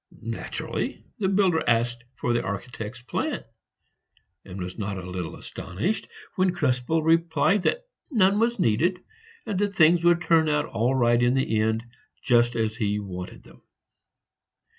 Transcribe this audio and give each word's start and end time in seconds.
Naturally 0.23 1.05
the 1.19 1.27
builder 1.29 1.63
asked 1.67 2.05
for 2.15 2.33
the 2.33 2.41
architect's 2.43 3.03
plan, 3.03 3.43
and 4.43 4.59
was 4.59 4.79
not 4.79 4.97
a 4.97 5.07
little 5.07 5.35
astonished 5.35 6.07
when 6.35 6.55
Krespel 6.55 7.03
replied 7.03 7.61
that 7.61 7.83
none 8.09 8.39
was 8.39 8.57
needed, 8.57 8.97
and 9.45 9.59
that 9.59 9.75
things 9.75 10.03
would 10.03 10.21
turn 10.23 10.49
out 10.49 10.65
all 10.65 10.95
right 10.95 11.21
in 11.21 11.35
the 11.35 11.59
end, 11.61 11.83
just 12.23 12.55
as 12.55 12.77
he 12.77 12.97
wanted 12.97 13.43
them. 13.43 13.61